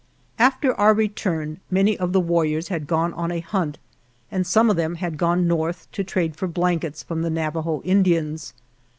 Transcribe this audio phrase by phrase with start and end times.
[0.39, 3.77] After our return many of the warriors 63 GERONIMO had gone on a hunt
[4.31, 8.55] and some of them had gone north to trade for blankets from the Navajo Indians.